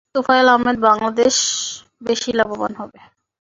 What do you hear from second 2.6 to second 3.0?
হবে।